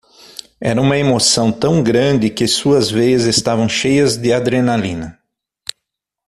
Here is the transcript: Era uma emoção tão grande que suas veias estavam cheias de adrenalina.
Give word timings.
Era 0.59 0.81
uma 0.81 0.97
emoção 0.97 1.51
tão 1.51 1.83
grande 1.83 2.27
que 2.31 2.47
suas 2.47 2.89
veias 2.89 3.21
estavam 3.25 3.69
cheias 3.69 4.17
de 4.17 4.33
adrenalina. 4.33 5.19